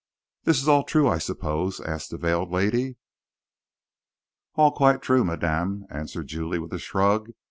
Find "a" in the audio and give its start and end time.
6.73-6.79